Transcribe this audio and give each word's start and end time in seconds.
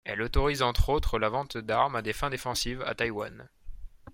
Elle 0.03 0.23
autorise 0.23 0.63
entre 0.63 0.89
autres 0.89 1.19
la 1.19 1.29
vente 1.29 1.57
d'armes 1.59 1.95
à 1.95 2.01
des 2.01 2.11
fins 2.11 2.31
défensives 2.31 2.81
à 2.87 2.95
Taïwan. 2.95 3.47